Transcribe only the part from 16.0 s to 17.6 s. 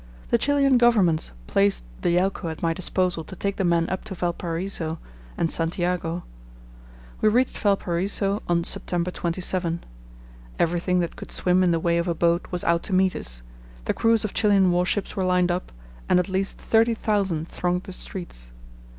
and at least thirty thousand